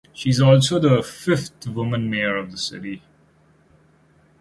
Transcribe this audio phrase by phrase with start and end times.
[0.13, 3.03] She is also the fifth woman mayor of the city.